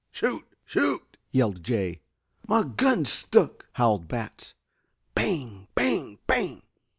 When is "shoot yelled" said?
0.65-1.61